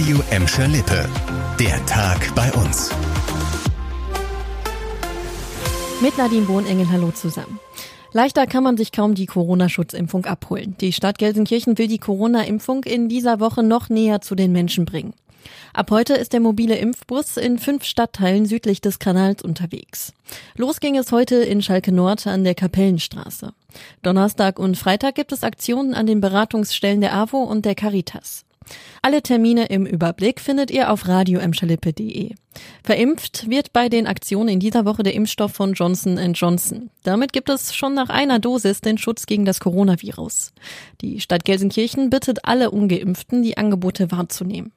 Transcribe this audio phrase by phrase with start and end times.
[0.00, 1.06] Radio Emscher Lippe.
[1.58, 2.88] Der Tag bei uns.
[6.00, 7.60] Mit Nadine Bohnengel, hallo zusammen.
[8.14, 10.74] Leichter kann man sich kaum die Corona-Schutzimpfung abholen.
[10.80, 15.12] Die Stadt Gelsenkirchen will die Corona-Impfung in dieser Woche noch näher zu den Menschen bringen.
[15.74, 20.14] Ab heute ist der mobile Impfbus in fünf Stadtteilen südlich des Kanals unterwegs.
[20.56, 23.52] Los ging es heute in Schalke Nord an der Kapellenstraße.
[24.02, 28.46] Donnerstag und Freitag gibt es Aktionen an den Beratungsstellen der AWO und der Caritas.
[29.02, 32.34] Alle Termine im Überblick findet ihr auf radioemschalippe.de.
[32.82, 36.90] Verimpft wird bei den Aktionen in dieser Woche der Impfstoff von Johnson Johnson.
[37.02, 40.52] Damit gibt es schon nach einer Dosis den Schutz gegen das Coronavirus.
[41.00, 44.72] Die Stadt Gelsenkirchen bittet alle Ungeimpften, die Angebote wahrzunehmen.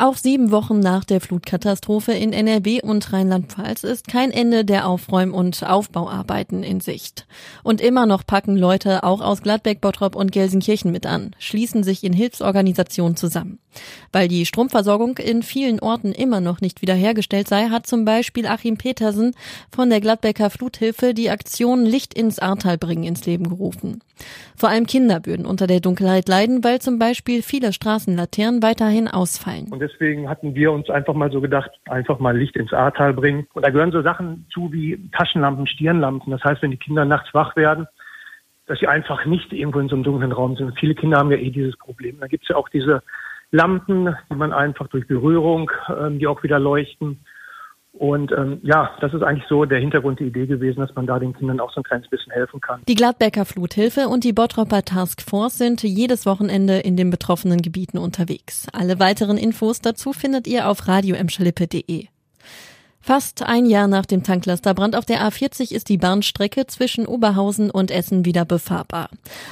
[0.00, 5.34] Auch sieben Wochen nach der Flutkatastrophe in NRW und Rheinland-Pfalz ist kein Ende der Aufräum-
[5.34, 7.26] und Aufbauarbeiten in Sicht.
[7.64, 12.04] Und immer noch packen Leute auch aus Gladbeck, Bottrop und Gelsenkirchen mit an, schließen sich
[12.04, 13.58] in Hilfsorganisationen zusammen.
[14.12, 18.76] Weil die Stromversorgung in vielen Orten immer noch nicht wiederhergestellt sei, hat zum Beispiel Achim
[18.76, 19.34] Petersen
[19.74, 24.00] von der Gladbecker Fluthilfe die Aktion Licht ins Ahrtal bringen ins Leben gerufen.
[24.56, 29.70] Vor allem Kinder würden unter der Dunkelheit leiden, weil zum Beispiel viele Straßenlaternen weiterhin ausfallen.
[29.88, 33.46] Und deswegen hatten wir uns einfach mal so gedacht, einfach mal Licht ins Ahrtal bringen.
[33.54, 36.30] Und da gehören so Sachen zu wie Taschenlampen, Stirnlampen.
[36.30, 37.86] Das heißt, wenn die Kinder nachts wach werden,
[38.66, 40.78] dass sie einfach nicht irgendwo in so einem dunklen Raum sind.
[40.78, 42.20] Viele Kinder haben ja eh dieses Problem.
[42.20, 43.02] Da gibt es ja auch diese
[43.50, 47.24] Lampen, die man einfach durch Berührung, ähm, die auch wieder leuchten.
[47.98, 51.18] Und ähm, ja, das ist eigentlich so der Hintergrund, die Idee gewesen, dass man da
[51.18, 52.80] den Kindern auch so ein kleines bisschen helfen kann.
[52.86, 57.98] Die Gladbecker Fluthilfe und die Bottropper Task Force sind jedes Wochenende in den betroffenen Gebieten
[57.98, 58.68] unterwegs.
[58.72, 62.06] Alle weiteren Infos dazu findet ihr auf radioemschalippe.de.
[63.08, 67.90] Fast ein Jahr nach dem Tanklasterbrand auf der A40 ist die Bahnstrecke zwischen Oberhausen und
[67.90, 69.08] Essen wieder befahrbar.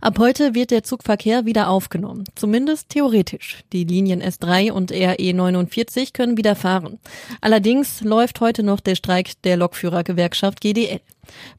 [0.00, 3.64] Ab heute wird der Zugverkehr wieder aufgenommen, zumindest theoretisch.
[3.72, 7.00] Die Linien S3 und RE 49 können wieder fahren.
[7.40, 11.00] Allerdings läuft heute noch der Streik der Lokführergewerkschaft GDL.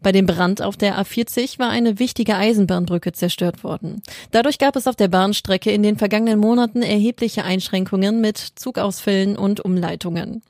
[0.02, 4.02] Bei dem Brand auf der A40 war eine wichtige Eisenbahnbrücke zerstört worden.
[4.32, 9.60] Dadurch gab es auf der Bahnstrecke in den vergangenen Monaten erhebliche Einschränkungen mit Zugausfällen und
[9.62, 10.42] Umleitungen.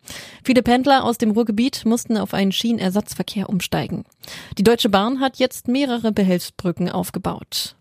[0.44, 4.06] Viele Pendler aus dem Ruhrgebiet mussten auf einen Schienenersatzverkehr umsteigen.
[4.58, 7.76] Die Deutsche Bahn hat jetzt mehrere Behelfsbrücken aufgebaut.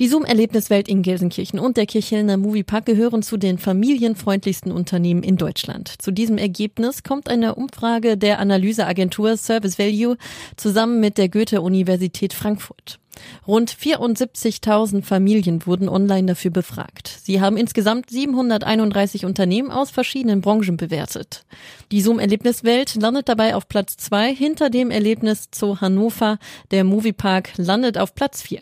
[0.00, 5.92] Die Zoom-Erlebniswelt in Gelsenkirchen und der Kirchhellner Moviepark gehören zu den familienfreundlichsten Unternehmen in Deutschland.
[6.00, 10.16] Zu diesem Ergebnis kommt eine Umfrage der Analyseagentur Service Value
[10.56, 12.98] zusammen mit der Goethe-Universität Frankfurt.
[13.46, 17.20] Rund 74.000 Familien wurden online dafür befragt.
[17.22, 21.44] Sie haben insgesamt 731 Unternehmen aus verschiedenen Branchen bewertet.
[21.92, 26.38] Die Zoom-Erlebniswelt landet dabei auf Platz zwei hinter dem Erlebnis zu Hannover.
[26.70, 28.60] Der Moviepark landet auf Platz vier.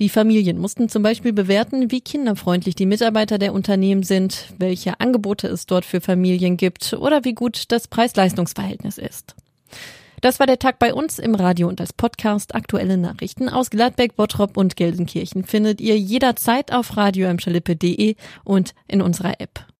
[0.00, 5.46] Die Familien mussten zum Beispiel bewerten, wie kinderfreundlich die Mitarbeiter der Unternehmen sind, welche Angebote
[5.46, 9.34] es dort für Familien gibt oder wie gut das Preis-Leistungs-Verhältnis ist.
[10.22, 12.54] Das war der Tag bei uns im Radio und als Podcast.
[12.54, 17.28] Aktuelle Nachrichten aus Gladbeck, Bottrop und Gelsenkirchen findet ihr jederzeit auf radio
[18.44, 19.66] und in unserer App.